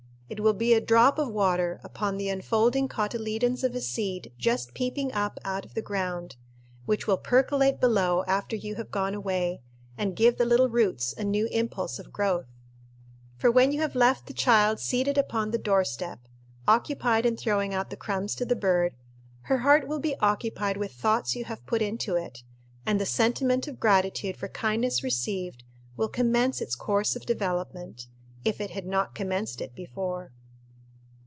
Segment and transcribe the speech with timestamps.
[0.33, 4.73] It will be a drop of water upon the unfolding cotyledons of a seed just
[4.73, 6.37] peeping up out of the ground,
[6.85, 9.59] which will percolate below after you have gone away,
[9.97, 12.47] and give the little roots a new impulse of growth.
[13.35, 16.25] For when you have left the child seated upon the door step,
[16.65, 18.95] occupied in throwing out the crumbs to the bird,
[19.41, 22.41] her heart will be occupied with the thoughts you have put into it,
[22.85, 25.65] and the sentiment of gratitude for kindness received
[25.97, 28.07] will commence its course of development,
[28.43, 30.31] if it had not commenced it before.